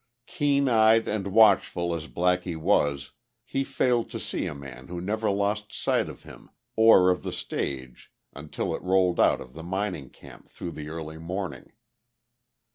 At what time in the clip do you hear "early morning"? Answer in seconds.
10.89-11.73